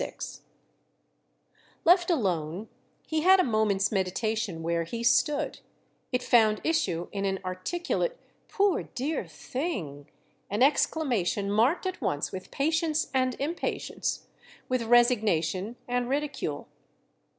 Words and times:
VI 0.03 0.15
Left 1.85 2.09
alone 2.09 2.69
he 3.05 3.21
had 3.21 3.39
a 3.39 3.43
moment's 3.43 3.91
meditation 3.91 4.63
where 4.63 4.83
he 4.83 5.03
stood; 5.03 5.59
it 6.11 6.23
found 6.23 6.59
issue 6.63 7.07
in 7.11 7.23
an 7.23 7.37
articulate 7.45 8.17
"Poor 8.47 8.81
dear 8.81 9.27
thing!"—an 9.27 10.63
exclamation 10.63 11.51
marked 11.51 11.85
at 11.85 12.01
once 12.01 12.31
with 12.31 12.49
patience 12.49 13.11
and 13.13 13.35
impatience, 13.39 14.25
with 14.67 14.85
resignation 14.85 15.75
and 15.87 16.09
ridicule. 16.09 16.67